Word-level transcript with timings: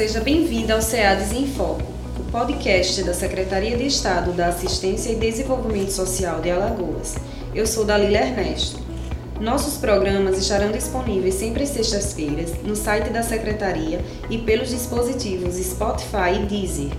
Seja 0.00 0.20
bem-vindo 0.20 0.72
ao 0.72 0.80
SEADES 0.80 1.30
em 1.30 1.46
Foco, 1.46 1.82
o 2.18 2.32
podcast 2.32 3.02
da 3.02 3.12
Secretaria 3.12 3.76
de 3.76 3.84
Estado 3.84 4.32
da 4.32 4.46
Assistência 4.46 5.10
e 5.10 5.16
Desenvolvimento 5.16 5.90
Social 5.90 6.40
de 6.40 6.50
Alagoas. 6.50 7.16
Eu 7.54 7.66
sou 7.66 7.84
Dalila 7.84 8.16
Ernesto. 8.16 8.80
Nossos 9.38 9.76
programas 9.76 10.38
estarão 10.38 10.72
disponíveis 10.72 11.34
sempre 11.34 11.64
às 11.64 11.68
sextas-feiras 11.68 12.50
no 12.62 12.74
site 12.74 13.10
da 13.10 13.22
Secretaria 13.22 14.00
e 14.30 14.38
pelos 14.38 14.70
dispositivos 14.70 15.56
Spotify 15.56 16.32
e 16.34 16.46
Deezer. 16.46 16.92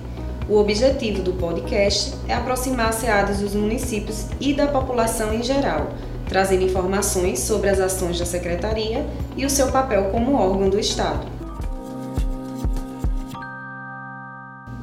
O 0.47 0.57
objetivo 0.57 1.23
do 1.23 1.33
podcast 1.33 2.13
é 2.27 2.35
aproximar 2.35 2.93
SEADES 2.93 3.39
dos 3.39 3.55
municípios 3.55 4.27
e 4.39 4.53
da 4.53 4.67
população 4.67 5.33
em 5.33 5.41
geral, 5.41 5.89
trazendo 6.29 6.65
informações 6.65 7.39
sobre 7.39 7.67
as 7.67 7.79
ações 7.79 8.19
da 8.19 8.27
Secretaria 8.27 9.03
e 9.35 9.43
o 9.43 9.49
seu 9.49 9.71
papel 9.71 10.11
como 10.11 10.35
órgão 10.35 10.69
do 10.69 10.77
Estado. 10.79 11.40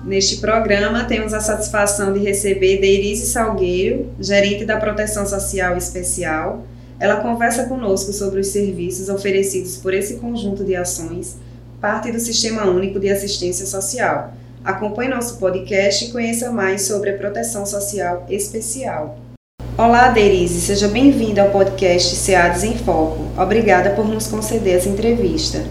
Neste 0.09 0.39
programa, 0.39 1.05
temos 1.05 1.35
a 1.35 1.41
satisfação 1.41 2.15
de 2.15 2.21
receber 2.21 2.81
Deirise 2.81 3.27
Salgueiro, 3.27 4.07
gerente 4.19 4.65
da 4.65 4.79
Proteção 4.79 5.27
Social 5.27 5.77
Especial. 5.77 6.65
Ela 6.99 7.17
conversa 7.17 7.65
conosco 7.65 8.11
sobre 8.15 8.41
os 8.41 8.47
serviços 8.47 9.11
oferecidos 9.11 9.77
por 9.77 9.93
esse 9.93 10.15
conjunto 10.15 10.65
de 10.65 10.75
ações, 10.75 11.37
parte 11.79 12.11
do 12.11 12.19
Sistema 12.19 12.65
Único 12.65 12.99
de 12.99 13.11
Assistência 13.11 13.67
Social. 13.67 14.33
Acompanhe 14.65 15.11
nosso 15.11 15.37
podcast 15.37 16.07
e 16.07 16.11
conheça 16.11 16.51
mais 16.51 16.87
sobre 16.87 17.11
a 17.11 17.19
Proteção 17.19 17.67
Social 17.67 18.25
Especial. 18.31 19.19
Olá, 19.77 20.09
Deirise, 20.09 20.63
seja 20.63 20.89
bem-vinda 20.89 21.43
ao 21.43 21.51
podcast 21.51 22.17
SEADES 22.17 22.65
em 22.65 22.79
Foco. 22.79 23.31
Obrigada 23.39 23.91
por 23.91 24.09
nos 24.09 24.27
conceder 24.27 24.77
essa 24.77 24.89
entrevista. 24.89 25.63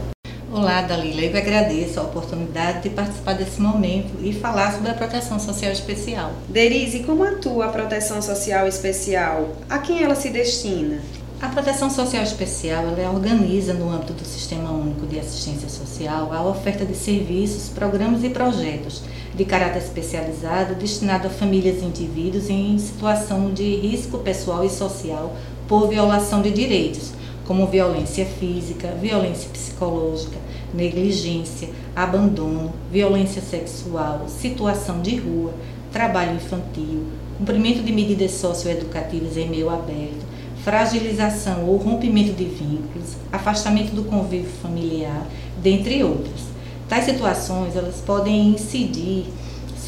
Olá, 0.50 0.82
Dalila. 0.82 1.22
Eu 1.24 1.38
agradeço 1.38 2.00
a 2.00 2.04
oportunidade 2.04 2.84
de 2.84 2.90
participar 2.90 3.34
desse 3.34 3.60
momento 3.60 4.14
e 4.24 4.32
falar 4.32 4.72
sobre 4.72 4.90
a 4.90 4.94
proteção 4.94 5.38
social 5.38 5.73
especial. 5.73 6.31
Derise, 6.48 7.04
como 7.04 7.22
atua 7.26 7.66
a 7.66 7.70
proteção 7.70 8.22
social 8.22 8.66
especial? 8.66 9.58
A 9.70 9.80
quem 9.80 10.02
ela 10.02 10.16
se 10.16 10.30
destina? 10.30 11.02
A 11.42 11.50
proteção 11.50 11.89
social 11.89 12.23
especial 12.23 12.86
ela 12.98 13.12
organiza 13.12 13.73
no 13.73 13.92
âmbito 13.92 14.14
do 14.14 14.26
Sistema 14.26 14.72
Único 14.72 15.06
de 15.06 15.20
Assistência 15.20 15.67
Social 15.67 16.31
a 16.31 16.42
oferta 16.48 16.86
de 16.86 16.95
serviços, 16.95 17.67
programas 17.67 18.23
e 18.23 18.30
projetos 18.30 19.04
de 19.36 19.44
caráter 19.44 19.80
especializado 19.80 20.76
destinado 20.76 21.28
a 21.28 21.30
famílias 21.30 21.82
e 21.82 21.86
indivíduos 21.86 22.50
em 22.50 22.80
situação 22.80 23.54
de 23.54 23.76
risco 23.76 24.17
pessoal 24.20 24.64
e 24.64 24.70
social 24.70 25.36
por 25.67 25.89
violação 25.89 26.42
de 26.42 26.52
direitos, 26.52 27.11
como 27.48 27.66
violência 27.66 28.26
física, 28.26 28.90
violência 29.02 29.50
psicológica, 29.50 30.38
negligência, 30.73 31.70
abandono, 31.95 32.73
violência 32.92 33.42
sexual, 33.42 34.26
situação 34.28 35.02
de 35.02 35.16
rua, 35.16 35.54
trabalho 35.92 36.36
infantil, 36.36 37.06
cumprimento 37.38 37.81
de 37.81 37.94
medidas 37.94 38.31
socioeducativas 38.31 39.38
em 39.38 39.50
meio 39.50 39.70
aberto, 39.70 40.26
fragilização 40.64 41.66
ou 41.66 41.78
rompimento 41.78 42.34
de 42.34 42.44
vínculos, 42.44 43.16
afastamento 43.31 43.95
do 43.95 44.04
convívio 44.04 44.50
familiar, 44.61 45.26
dentre 45.64 46.04
outras. 46.04 46.48
Tais 46.89 47.06
situações 47.06 47.76
elas 47.78 48.02
podem 48.06 48.50
incidir 48.50 49.26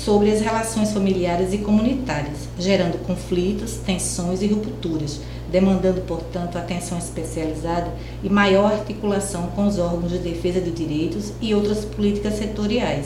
sobre 0.10 0.32
as 0.32 0.42
relações 0.42 0.92
familiares 0.92 1.54
e 1.54 1.60
comunitárias, 1.60 2.50
gerando 2.58 2.98
conflitos, 3.06 3.74
tensões 3.86 4.42
e 4.42 4.48
rupturas, 4.48 5.22
demandando, 5.52 6.02
portanto, 6.02 6.58
atenção 6.58 6.98
especializada 6.98 7.94
e 8.24 8.28
maior 8.28 8.74
articulação 8.74 9.52
com 9.56 9.68
os 9.68 9.78
órgãos 9.78 10.12
de 10.12 10.18
defesa 10.18 10.60
de 10.60 10.72
direitos 10.72 11.32
e 11.40 11.54
outras 11.54 11.86
políticas 11.86 12.40
setoriais. 12.40 13.06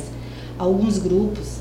Alguns 0.57 0.97
grupos 0.97 1.57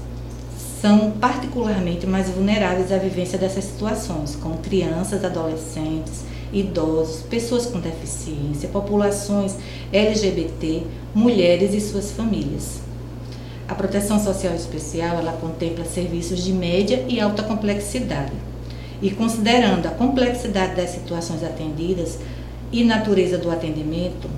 são 0.80 1.10
particularmente 1.10 2.06
mais 2.06 2.30
vulneráveis 2.30 2.92
à 2.92 2.98
vivência 2.98 3.36
dessas 3.36 3.64
situações, 3.64 4.36
como 4.36 4.58
crianças, 4.58 5.24
adolescentes, 5.24 6.22
idosos, 6.52 7.22
pessoas 7.22 7.66
com 7.66 7.80
deficiência, 7.80 8.68
populações 8.68 9.56
LGBT, 9.92 10.84
mulheres 11.12 11.74
e 11.74 11.80
suas 11.80 12.12
famílias. 12.12 12.91
A 13.72 13.74
proteção 13.74 14.22
social 14.22 14.54
especial 14.54 15.18
ela 15.18 15.32
contempla 15.32 15.86
serviços 15.86 16.44
de 16.44 16.52
média 16.52 17.06
e 17.08 17.18
alta 17.18 17.42
complexidade. 17.42 18.34
E 19.00 19.10
considerando 19.10 19.86
a 19.86 19.90
complexidade 19.90 20.76
das 20.76 20.90
situações 20.90 21.42
atendidas 21.42 22.18
e 22.70 22.84
natureza 22.84 23.38
do 23.38 23.50
atendimento, 23.50 24.28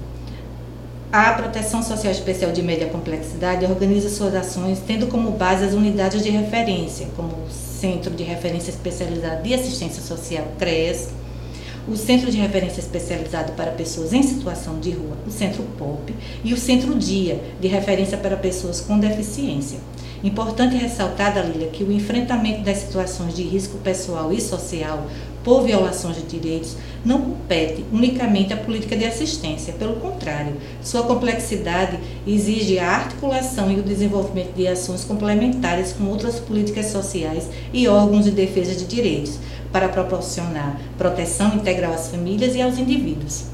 a 1.10 1.32
Proteção 1.32 1.82
Social 1.82 2.12
Especial 2.12 2.52
de 2.52 2.62
Média 2.62 2.88
Complexidade 2.88 3.66
organiza 3.66 4.08
suas 4.08 4.36
ações 4.36 4.80
tendo 4.86 5.08
como 5.08 5.32
base 5.32 5.64
as 5.64 5.72
unidades 5.72 6.22
de 6.22 6.30
referência, 6.30 7.08
como 7.16 7.30
o 7.30 7.50
Centro 7.50 8.12
de 8.12 8.22
Referência 8.22 8.70
Especializado 8.70 9.42
de 9.42 9.52
Assistência 9.52 10.00
Social, 10.00 10.46
CREAS, 10.60 11.08
o 11.86 11.96
Centro 11.96 12.30
de 12.30 12.38
Referência 12.38 12.80
Especializado 12.80 13.52
para 13.52 13.70
Pessoas 13.72 14.12
em 14.12 14.22
Situação 14.22 14.80
de 14.80 14.90
Rua, 14.90 15.18
o 15.26 15.30
Centro 15.30 15.62
POP, 15.78 16.14
e 16.42 16.54
o 16.54 16.56
Centro 16.56 16.94
DIA, 16.94 17.40
de 17.60 17.68
Referência 17.68 18.16
para 18.16 18.36
Pessoas 18.36 18.80
com 18.80 18.98
Deficiência. 18.98 19.78
Importante 20.22 20.76
ressaltar, 20.76 21.34
Dalila, 21.34 21.66
que 21.66 21.84
o 21.84 21.92
enfrentamento 21.92 22.62
das 22.62 22.78
situações 22.78 23.34
de 23.34 23.42
risco 23.42 23.76
pessoal 23.78 24.32
e 24.32 24.40
social 24.40 25.06
por 25.44 25.62
violações 25.62 26.16
de 26.16 26.22
direitos 26.22 26.74
não 27.04 27.20
compete 27.20 27.84
unicamente 27.92 28.54
à 28.54 28.56
política 28.56 28.96
de 28.96 29.04
assistência, 29.04 29.74
pelo 29.74 29.96
contrário, 29.96 30.54
sua 30.82 31.02
complexidade 31.02 31.98
exige 32.26 32.78
a 32.78 32.88
articulação 32.88 33.70
e 33.70 33.78
o 33.78 33.82
desenvolvimento 33.82 34.54
de 34.54 34.66
ações 34.66 35.04
complementares 35.04 35.92
com 35.92 36.04
outras 36.04 36.40
políticas 36.40 36.86
sociais 36.86 37.50
e 37.74 37.86
órgãos 37.86 38.24
de 38.24 38.30
defesa 38.30 38.74
de 38.74 38.86
direitos, 38.86 39.38
para 39.74 39.88
proporcionar 39.88 40.78
proteção 40.96 41.56
integral 41.56 41.94
às 41.94 42.06
famílias 42.06 42.54
e 42.54 42.62
aos 42.62 42.78
indivíduos. 42.78 43.46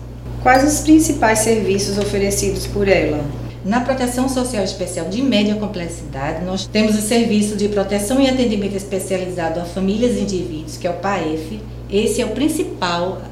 Quais 0.42 0.70
os 0.70 0.80
principais 0.80 1.38
serviços 1.38 1.96
oferecidos 1.96 2.66
por 2.66 2.86
ela? 2.88 3.24
Na 3.64 3.80
proteção 3.80 4.28
social 4.28 4.62
especial 4.62 5.08
de 5.08 5.22
média 5.22 5.54
complexidade, 5.54 6.44
nós 6.44 6.66
temos 6.66 6.94
o 6.94 7.00
serviço 7.00 7.56
de 7.56 7.70
proteção 7.70 8.20
e 8.20 8.28
atendimento 8.28 8.76
especializado 8.76 9.60
a 9.60 9.64
famílias 9.64 10.18
e 10.18 10.20
indivíduos, 10.20 10.76
que 10.76 10.86
é 10.86 10.90
o 10.90 10.98
PAEF. 10.98 11.58
Esse 11.90 12.20
é 12.20 12.26
o 12.26 12.32
principal 12.32 13.22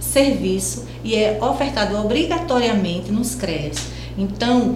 serviço 0.00 0.86
e 1.04 1.14
é 1.14 1.38
ofertado 1.40 1.96
obrigatoriamente 1.96 3.12
nos 3.12 3.36
CREAS. 3.36 3.76
Então, 4.18 4.74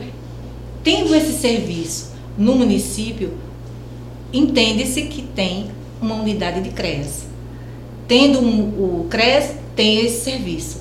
tendo 0.84 1.12
esse 1.12 1.32
serviço 1.32 2.12
no 2.38 2.54
município, 2.54 3.34
entende-se 4.32 5.02
que 5.02 5.22
tem 5.22 5.66
uma 6.00 6.14
unidade 6.14 6.60
de 6.60 6.70
CREAS. 6.70 7.34
Tendo 8.08 8.40
um, 8.40 9.02
o 9.02 9.06
CREAS, 9.10 9.52
tem 9.74 10.04
esse 10.04 10.24
serviço. 10.24 10.80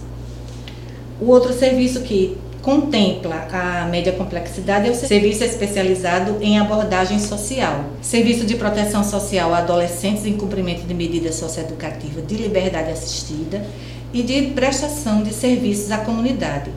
O 1.20 1.30
outro 1.30 1.54
serviço 1.54 2.02
que 2.02 2.38
contempla 2.62 3.48
a 3.52 3.86
média 3.86 4.12
complexidade 4.12 4.88
é 4.88 4.92
o 4.92 4.96
serviço 4.96 5.44
especializado 5.44 6.38
em 6.42 6.58
abordagem 6.58 7.20
social, 7.20 7.86
serviço 8.02 8.44
de 8.44 8.56
proteção 8.56 9.04
social 9.04 9.54
a 9.54 9.60
adolescentes 9.60 10.26
em 10.26 10.36
cumprimento 10.36 10.82
de 10.82 10.94
medidas 10.94 11.36
socioeducativas 11.36 12.26
de 12.26 12.36
liberdade 12.36 12.92
assistida 12.92 13.64
e 14.12 14.24
de 14.24 14.48
prestação 14.48 15.22
de 15.22 15.32
serviços 15.32 15.92
à 15.92 16.00
comunidade. 16.00 16.72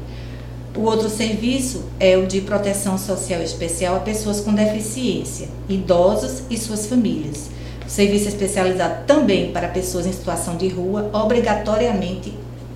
O 0.77 0.83
outro 0.83 1.09
serviço 1.09 1.85
é 1.99 2.17
o 2.17 2.27
de 2.27 2.43
proteção 2.43 2.99
social 2.99 3.43
especial 3.43 3.97
a 3.97 4.01
pessoas 4.01 4.41
com 4.41 4.53
deficiência, 4.53 5.49
idosos 5.69 6.43
e 6.51 6.57
suas 6.59 6.87
famílias. 6.87 7.49
Serviço 7.89 8.29
especializado 8.29 9.07
também 9.07 9.51
para 9.51 9.67
pessoas 9.67 10.07
em 10.07 10.13
situação 10.13 10.57
de 10.57 10.69
rua, 10.69 11.11
obrigatoriamente 11.13 12.35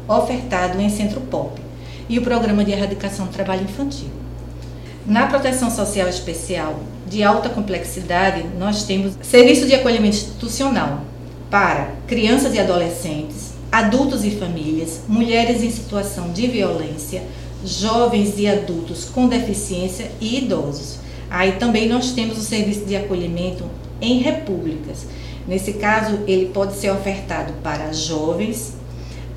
ofertado 0.09 0.81
em 0.81 0.89
centro 0.89 1.21
POP 1.21 1.61
e 2.09 2.19
o 2.19 2.23
Programa 2.23 2.65
de 2.65 2.73
Erradicação 2.73 3.27
do 3.27 3.33
Trabalho 3.33 3.63
Infantil. 3.63 4.09
Na 5.07 5.27
proteção 5.27 5.71
social 5.71 6.09
especial 6.09 6.81
de 7.07 7.23
alta 7.23 7.49
complexidade, 7.49 8.45
nós 8.59 8.85
temos 8.85 9.13
serviço 9.21 9.67
de 9.67 9.75
acolhimento 9.75 10.17
institucional 10.17 11.01
para 11.51 11.91
crianças 12.07 12.55
e 12.55 12.59
adolescentes, 12.59 13.53
adultos 13.71 14.25
e 14.25 14.31
famílias, 14.31 15.03
mulheres 15.07 15.63
em 15.63 15.71
situação 15.71 16.33
de 16.33 16.47
violência, 16.47 17.23
jovens 17.65 18.39
e 18.39 18.49
adultos 18.49 19.05
com 19.05 19.29
deficiência 19.29 20.11
e 20.21 20.39
idosos. 20.39 20.99
Aí 21.29 21.53
também 21.53 21.89
nós 21.89 22.13
temos 22.13 22.39
o 22.39 22.43
serviço 22.43 22.87
de 22.87 22.97
acolhimento 22.97 23.65
em 24.03 24.19
repúblicas. 24.19 25.07
Nesse 25.49 25.75
caso, 25.75 26.21
ele 26.27 26.47
pode 26.47 26.75
ser 26.75 26.91
ofertado 26.91 27.55
para 27.63 27.93
jovens, 27.93 28.75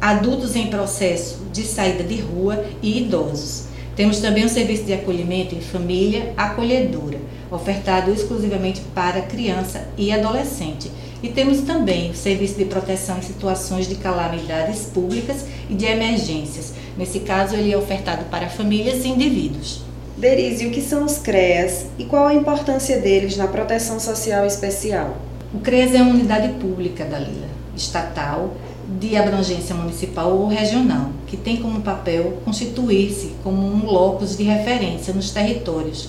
adultos 0.02 0.56
em 0.56 0.68
processo 0.68 1.40
de 1.54 1.62
saída 1.64 2.04
de 2.04 2.20
rua 2.20 2.66
e 2.82 3.04
idosos. 3.04 3.68
Temos 3.96 4.20
também 4.20 4.46
um 4.46 4.50
serviço 4.50 4.84
de 4.84 4.94
acolhimento 4.94 5.56
em 5.56 5.62
família 5.62 6.34
acolhedora, 6.36 7.18
ofertado 7.50 8.12
exclusivamente 8.12 8.82
para 8.94 9.22
criança 9.22 9.88
e 9.98 10.12
adolescente. 10.12 10.92
E 11.24 11.30
temos 11.30 11.62
também 11.62 12.12
o 12.12 12.16
serviço 12.16 12.58
de 12.58 12.66
proteção 12.66 13.18
em 13.18 13.22
situações 13.22 13.88
de 13.88 13.96
calamidades 13.96 14.88
públicas 14.94 15.46
e 15.70 15.74
de 15.74 15.86
emergências. 15.86 16.74
Nesse 16.98 17.22
caso, 17.22 17.56
ele 17.56 17.72
é 17.72 17.78
ofertado 17.78 18.26
para 18.26 18.50
famílias 18.50 19.06
e 19.06 19.08
indivíduos. 19.08 19.85
Derise, 20.18 20.66
o 20.66 20.72
que 20.72 20.82
são 20.82 21.04
os 21.04 21.18
CREAS 21.18 21.88
e 22.00 22.06
qual 22.06 22.26
a 22.26 22.34
importância 22.34 23.02
deles 23.02 23.36
na 23.36 23.48
proteção 23.48 24.00
social 24.00 24.46
especial? 24.46 25.18
O 25.54 25.60
CREAS 25.60 25.94
é 25.94 26.02
uma 26.02 26.14
unidade 26.14 26.54
pública 26.54 27.04
da 27.04 27.20
Lila, 27.20 27.50
estatal, 27.76 28.54
de 28.98 29.18
abrangência 29.18 29.76
municipal 29.76 30.32
ou 30.32 30.48
regional, 30.48 31.10
que 31.28 31.36
tem 31.36 31.58
como 31.58 31.82
papel 31.82 32.38
constituir-se 32.46 33.36
como 33.44 33.62
um 33.62 33.86
locus 33.86 34.38
de 34.38 34.44
referência 34.44 35.14
nos 35.14 35.32
territórios 35.32 36.08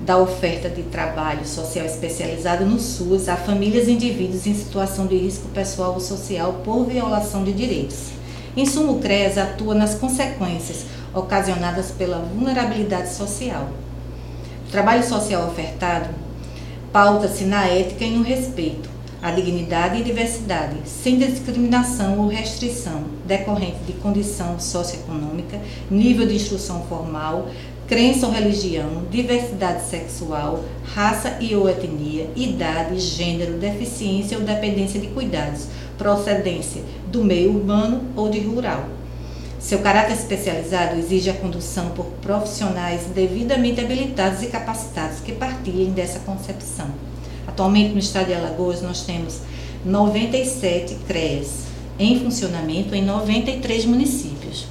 da 0.00 0.16
oferta 0.16 0.70
de 0.70 0.84
trabalho 0.84 1.46
social 1.46 1.84
especializado 1.84 2.64
no 2.64 2.80
SUS 2.80 3.28
a 3.28 3.36
famílias 3.36 3.86
e 3.86 3.92
indivíduos 3.92 4.46
em 4.46 4.54
situação 4.54 5.06
de 5.06 5.16
risco 5.18 5.48
pessoal 5.48 5.92
ou 5.92 6.00
social 6.00 6.62
por 6.64 6.86
violação 6.86 7.44
de 7.44 7.52
direitos. 7.52 8.21
Em 8.54 8.66
suma, 8.66 8.92
o 8.92 8.98
CREAS 8.98 9.38
atua 9.38 9.74
nas 9.74 9.94
consequências 9.94 10.84
ocasionadas 11.14 11.90
pela 11.90 12.18
vulnerabilidade 12.18 13.12
social. 13.12 13.68
O 14.68 14.70
trabalho 14.70 15.02
social 15.02 15.48
ofertado 15.48 16.10
pauta-se 16.92 17.44
na 17.44 17.66
ética 17.66 18.04
e 18.04 18.10
no 18.10 18.22
respeito 18.22 18.90
à 19.22 19.30
dignidade 19.30 20.00
e 20.00 20.04
diversidade, 20.04 20.76
sem 20.84 21.16
discriminação 21.16 22.18
ou 22.18 22.28
restrição 22.28 23.04
decorrente 23.24 23.78
de 23.86 23.94
condição 23.94 24.58
socioeconômica, 24.58 25.58
nível 25.90 26.26
de 26.26 26.34
instrução 26.34 26.82
formal, 26.88 27.48
crença 27.86 28.26
ou 28.26 28.32
religião, 28.32 29.04
diversidade 29.10 29.84
sexual, 29.84 30.64
raça 30.94 31.38
e 31.40 31.54
ou 31.54 31.70
etnia, 31.70 32.28
idade, 32.34 32.98
gênero, 32.98 33.58
deficiência 33.58 34.36
ou 34.36 34.44
dependência 34.44 35.00
de 35.00 35.06
cuidados, 35.08 35.68
procedência 35.98 36.82
do 37.06 37.24
meio 37.24 37.54
urbano 37.54 38.02
ou 38.16 38.28
de 38.28 38.40
rural. 38.40 38.86
Seu 39.58 39.78
caráter 39.78 40.14
especializado 40.14 40.98
exige 40.98 41.30
a 41.30 41.34
condução 41.34 41.90
por 41.90 42.06
profissionais 42.20 43.02
devidamente 43.14 43.80
habilitados 43.80 44.42
e 44.42 44.46
capacitados 44.46 45.20
que 45.20 45.32
partilhem 45.32 45.92
dessa 45.92 46.18
concepção. 46.20 46.88
Atualmente 47.46 47.92
no 47.92 47.98
estado 47.98 48.26
de 48.26 48.34
Alagoas 48.34 48.82
nós 48.82 49.02
temos 49.02 49.40
97 49.84 50.96
CREAs 51.06 51.72
em 51.98 52.18
funcionamento 52.20 52.94
em 52.94 53.04
93 53.04 53.84
municípios. 53.84 54.66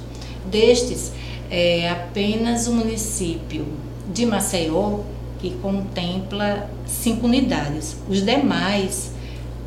Destes, 0.50 1.12
é 1.50 1.90
apenas 1.90 2.66
o 2.66 2.72
município 2.72 3.66
de 4.12 4.24
Maceió 4.24 5.00
que 5.38 5.50
contempla 5.62 6.70
cinco 6.86 7.26
unidades. 7.26 7.96
Os 8.08 8.24
demais, 8.24 9.12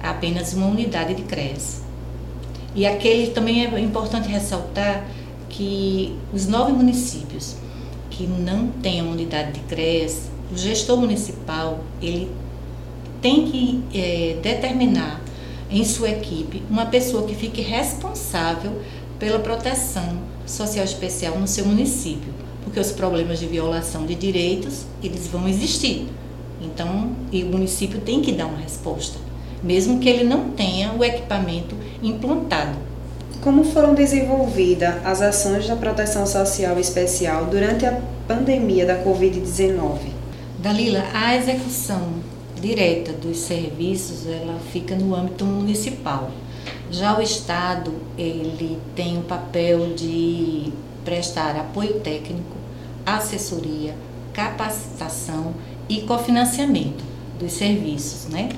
apenas 0.05 0.53
uma 0.53 0.67
unidade 0.67 1.15
de 1.15 1.23
CREAS. 1.23 1.81
E 2.75 2.85
aquele 2.85 3.31
também 3.31 3.65
é 3.65 3.79
importante 3.79 4.27
ressaltar 4.27 5.07
que 5.49 6.15
os 6.33 6.45
nove 6.47 6.73
municípios 6.73 7.55
que 8.09 8.27
não 8.27 8.67
têm 8.67 9.01
uma 9.01 9.11
unidade 9.11 9.53
de 9.53 9.61
CREAS, 9.61 10.29
o 10.51 10.57
gestor 10.57 10.97
municipal 10.97 11.79
ele 12.01 12.29
tem 13.21 13.45
que 13.45 13.83
é, 13.93 14.37
determinar 14.41 15.21
em 15.69 15.83
sua 15.83 16.09
equipe 16.09 16.61
uma 16.69 16.85
pessoa 16.85 17.25
que 17.25 17.33
fique 17.33 17.61
responsável 17.61 18.81
pela 19.17 19.39
proteção 19.39 20.19
social 20.45 20.85
especial 20.85 21.39
no 21.39 21.47
seu 21.47 21.65
município, 21.65 22.33
porque 22.63 22.79
os 22.79 22.91
problemas 22.91 23.39
de 23.39 23.47
violação 23.47 24.05
de 24.05 24.13
direitos 24.13 24.85
eles 25.01 25.27
vão 25.27 25.47
existir. 25.47 26.07
Então, 26.61 27.15
o 27.31 27.45
município 27.45 27.99
tem 28.01 28.21
que 28.21 28.31
dar 28.31 28.45
uma 28.45 28.57
resposta 28.57 29.24
mesmo 29.65 29.99
que 29.99 30.07
ele 30.07 30.23
não 30.23 30.51
tenha 30.51 30.93
o 30.93 31.03
equipamento 31.03 31.75
implantado. 32.01 32.77
Como 33.41 33.63
foram 33.63 33.93
desenvolvidas 33.95 34.95
as 35.03 35.21
ações 35.21 35.67
da 35.67 35.75
proteção 35.75 36.25
social 36.25 36.79
especial 36.79 37.45
durante 37.45 37.85
a 37.85 37.99
pandemia 38.27 38.85
da 38.85 39.03
Covid-19? 39.03 39.97
Dalila, 40.59 41.03
a 41.13 41.35
execução 41.35 42.13
direta 42.61 43.11
dos 43.11 43.37
serviços 43.37 44.27
ela 44.27 44.59
fica 44.71 44.95
no 44.95 45.15
âmbito 45.15 45.45
municipal. 45.45 46.31
Já 46.89 47.17
o 47.17 47.21
Estado 47.21 47.91
ele 48.17 48.79
tem 48.95 49.17
o 49.17 49.21
papel 49.21 49.93
de 49.95 50.71
prestar 51.03 51.55
apoio 51.55 51.99
técnico, 51.99 52.55
assessoria, 53.05 53.95
capacitação 54.33 55.53
e 55.87 56.01
cofinanciamento 56.01 57.03
dos 57.39 57.53
serviços, 57.53 58.27
né? 58.31 58.49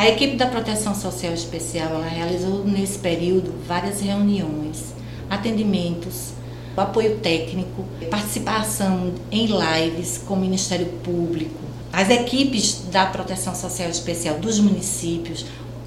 A 0.00 0.08
equipe 0.08 0.34
da 0.34 0.46
Proteção 0.46 0.94
Social 0.94 1.34
Especial 1.34 1.90
ela 1.90 2.06
realizou 2.06 2.64
nesse 2.64 2.98
período 2.98 3.52
várias 3.68 4.00
reuniões, 4.00 4.94
atendimentos, 5.28 6.30
apoio 6.74 7.18
técnico, 7.18 7.84
participação 8.10 9.12
em 9.30 9.46
lives 9.46 10.16
com 10.16 10.32
o 10.32 10.40
Ministério 10.40 10.86
Público, 11.04 11.60
as 11.92 12.08
equipes 12.08 12.84
da 12.90 13.04
Proteção 13.04 13.54
Social 13.54 13.90
Especial 13.90 14.38
dos 14.38 14.58
municípios, 14.58 15.44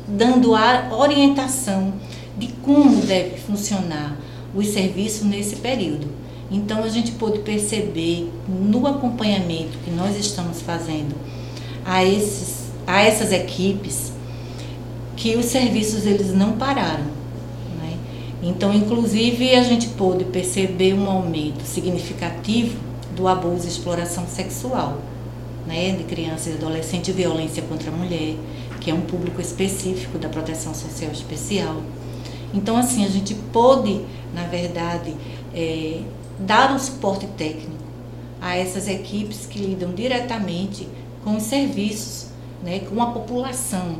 dando 0.07 0.53
a 0.53 0.95
orientação 0.95 1.95
de 2.37 2.49
como 2.61 3.01
deve 3.01 3.39
funcionar 3.39 4.15
os 4.53 4.67
serviços 4.67 5.23
nesse 5.23 5.55
período. 5.55 6.07
Então 6.51 6.83
a 6.83 6.87
gente 6.87 7.13
pôde 7.13 7.39
perceber 7.39 8.31
no 8.47 8.85
acompanhamento 8.85 9.79
que 9.83 9.89
nós 9.89 10.15
estamos 10.15 10.61
fazendo 10.61 11.15
a 11.83 12.05
esses 12.05 12.62
a 12.85 13.01
essas 13.01 13.31
equipes 13.31 14.11
que 15.15 15.35
os 15.35 15.45
serviços 15.45 16.05
eles 16.05 16.33
não 16.33 16.53
pararam. 16.53 17.05
Né? 17.79 17.97
Então, 18.41 18.73
inclusive, 18.73 19.55
a 19.55 19.63
gente 19.63 19.87
pôde 19.89 20.25
perceber 20.25 20.93
um 20.93 21.09
aumento 21.09 21.63
significativo 21.63 22.77
do 23.15 23.27
abuso 23.27 23.65
e 23.65 23.69
exploração 23.69 24.27
sexual 24.27 24.99
né? 25.67 25.91
de 25.91 26.03
crianças 26.03 26.53
e 26.53 26.57
adolescentes 26.57 27.09
e 27.09 27.11
violência 27.13 27.63
contra 27.63 27.89
a 27.89 27.93
mulher, 27.93 28.35
que 28.79 28.91
é 28.91 28.93
um 28.93 29.01
público 29.01 29.39
específico 29.39 30.17
da 30.17 30.27
proteção 30.27 30.73
social 30.73 31.11
especial. 31.11 31.81
Então, 32.53 32.77
assim, 32.77 33.05
a 33.05 33.09
gente 33.09 33.33
pôde, 33.51 34.01
na 34.33 34.43
verdade, 34.43 35.15
é, 35.55 36.01
dar 36.39 36.73
um 36.73 36.79
suporte 36.79 37.25
técnico 37.37 37.71
a 38.41 38.57
essas 38.57 38.87
equipes 38.87 39.45
que 39.45 39.57
lidam 39.57 39.93
diretamente 39.93 40.87
com 41.23 41.37
os 41.37 41.43
serviços 41.43 42.32
né, 42.63 42.79
com 42.79 43.01
a 43.01 43.07
população 43.07 43.97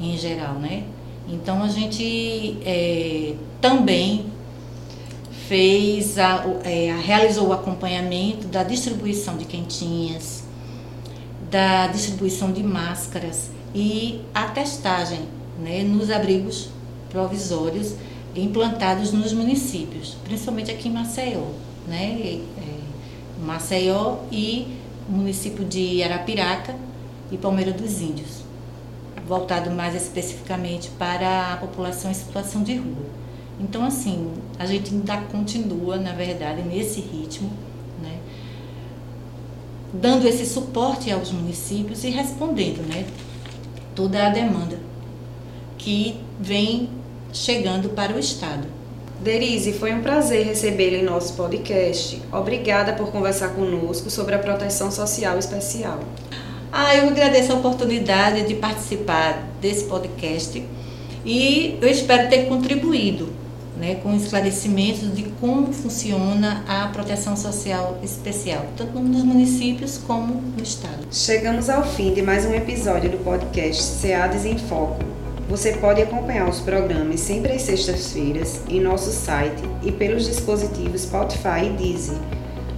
em 0.00 0.16
geral, 0.16 0.54
né? 0.54 0.84
Então 1.28 1.62
a 1.62 1.68
gente 1.68 2.58
é, 2.64 3.34
também 3.60 4.26
fez 5.48 6.18
a, 6.18 6.44
é, 6.64 6.94
realizou 7.04 7.48
o 7.48 7.52
acompanhamento 7.52 8.46
da 8.48 8.62
distribuição 8.62 9.36
de 9.36 9.44
quentinhas, 9.44 10.44
da 11.50 11.86
distribuição 11.86 12.52
de 12.52 12.62
máscaras 12.62 13.50
e 13.74 14.20
a 14.34 14.44
testagem 14.44 15.20
né, 15.58 15.82
nos 15.82 16.10
abrigos 16.10 16.70
provisórios 17.10 17.94
implantados 18.34 19.12
nos 19.12 19.32
municípios, 19.32 20.16
principalmente 20.24 20.70
aqui 20.70 20.88
em 20.88 20.92
Maceió, 20.92 21.44
né? 21.86 22.40
É, 22.58 23.42
Maceió 23.44 24.18
e 24.30 24.66
município 25.08 25.64
de 25.64 26.02
Arapiraca 26.02 26.74
e 27.32 27.38
Palmeira 27.38 27.72
dos 27.72 28.00
Índios, 28.00 28.42
voltado 29.26 29.70
mais 29.70 29.94
especificamente 29.94 30.90
para 30.98 31.54
a 31.54 31.56
população 31.56 32.10
em 32.10 32.14
situação 32.14 32.62
de 32.62 32.76
rua. 32.76 33.06
Então, 33.58 33.84
assim, 33.84 34.30
a 34.58 34.66
gente 34.66 34.92
ainda 34.92 35.16
continua, 35.30 35.96
na 35.96 36.12
verdade, 36.12 36.62
nesse 36.62 37.00
ritmo, 37.00 37.50
né, 38.02 38.18
dando 39.92 40.28
esse 40.28 40.44
suporte 40.44 41.10
aos 41.10 41.32
municípios 41.32 42.04
e 42.04 42.10
respondendo 42.10 42.86
né, 42.86 43.06
toda 43.94 44.26
a 44.26 44.30
demanda 44.30 44.78
que 45.78 46.20
vem 46.38 46.90
chegando 47.32 47.90
para 47.90 48.14
o 48.14 48.18
Estado. 48.18 48.66
Derise, 49.22 49.72
foi 49.72 49.94
um 49.94 50.02
prazer 50.02 50.44
recebê-la 50.44 50.98
em 50.98 51.04
nosso 51.04 51.34
podcast. 51.34 52.20
Obrigada 52.32 52.92
por 52.94 53.12
conversar 53.12 53.50
conosco 53.50 54.10
sobre 54.10 54.34
a 54.34 54.38
proteção 54.38 54.90
social 54.90 55.38
especial. 55.38 56.00
Ah, 56.74 56.96
eu 56.96 57.06
agradeço 57.06 57.52
a 57.52 57.56
oportunidade 57.56 58.48
de 58.48 58.54
participar 58.54 59.46
desse 59.60 59.84
podcast 59.84 60.64
e 61.22 61.76
eu 61.82 61.86
espero 61.86 62.30
ter 62.30 62.46
contribuído 62.46 63.28
né, 63.76 63.96
com 63.96 64.16
esclarecimentos 64.16 65.14
de 65.14 65.24
como 65.38 65.70
funciona 65.70 66.64
a 66.66 66.86
proteção 66.86 67.36
social 67.36 67.98
especial, 68.02 68.64
tanto 68.74 68.98
nos 69.00 69.22
municípios 69.22 69.98
como 69.98 70.32
no 70.32 70.62
Estado. 70.62 71.06
Chegamos 71.12 71.68
ao 71.68 71.84
fim 71.84 72.14
de 72.14 72.22
mais 72.22 72.46
um 72.46 72.54
episódio 72.54 73.10
do 73.10 73.18
podcast 73.18 73.82
SEADES 73.82 74.46
em 74.46 74.56
Foco. 74.56 75.04
Você 75.50 75.72
pode 75.72 76.00
acompanhar 76.00 76.48
os 76.48 76.60
programas 76.60 77.20
sempre 77.20 77.52
às 77.52 77.60
sextas-feiras 77.60 78.62
em 78.66 78.80
nosso 78.80 79.10
site 79.10 79.62
e 79.82 79.92
pelos 79.92 80.24
dispositivos 80.24 81.02
Spotify 81.02 81.66
e 81.66 81.70
Deezer. 81.76 82.16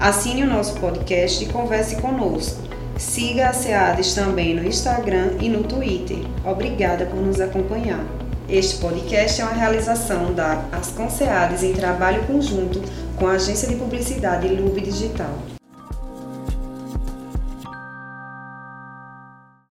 Assine 0.01 0.43
o 0.43 0.49
nosso 0.49 0.81
podcast 0.81 1.45
e 1.45 1.47
converse 1.47 1.95
conosco. 2.03 2.74
Siga 3.05 3.51
a 3.51 3.53
SEADES 3.53 4.15
também 4.15 4.55
no 4.55 4.67
Instagram 4.67 5.37
e 5.39 5.49
no 5.49 5.63
Twitter. 5.63 6.19
Obrigada 6.43 7.05
por 7.05 7.21
nos 7.21 7.39
acompanhar. 7.39 8.03
Este 8.49 8.79
podcast 8.79 9.41
é 9.41 9.45
uma 9.45 9.53
realização 9.53 10.33
da 10.33 10.65
Ascom 10.73 11.09
SEADES 11.11 11.63
em 11.63 11.75
trabalho 11.75 12.27
conjunto 12.27 12.83
com 13.17 13.27
a 13.27 13.33
agência 13.33 13.69
de 13.69 13.77
publicidade 13.77 14.49
Lube 14.49 14.81
Digital. 14.81 15.39